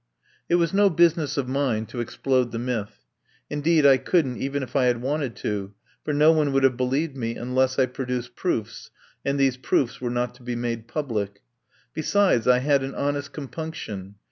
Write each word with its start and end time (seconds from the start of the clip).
It 0.49 0.55
was 0.55 0.73
no 0.73 0.89
business 0.89 1.37
of 1.37 1.47
mine 1.47 1.85
to 1.85 1.99
explode 1.99 2.51
the 2.51 2.57
myth. 2.57 3.05
Indeed 3.51 3.85
I 3.85 3.97
couldn't 3.97 4.37
even 4.41 4.63
if 4.63 4.75
I 4.75 4.85
had 4.85 4.99
wanted 4.99 5.35
to, 5.35 5.75
for 6.03 6.11
no 6.11 6.31
one 6.31 6.51
would 6.53 6.63
have 6.63 6.75
believed 6.75 7.15
me 7.15 7.35
unless 7.35 7.77
I 7.77 7.85
produced 7.85 8.35
proofs, 8.35 8.89
and 9.23 9.39
these 9.39 9.57
proofs 9.57 10.01
were 10.01 10.09
not 10.09 10.33
to 10.33 10.41
be 10.41 10.55
made 10.55 10.87
public. 10.87 11.43
Besides 11.93 12.47
I 12.47 12.57
had 12.65 12.81
an 12.81 12.95
honest 12.95 13.31
compunction. 13.31 14.15